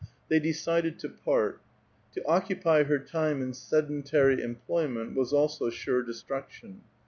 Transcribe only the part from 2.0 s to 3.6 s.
To occupy her time in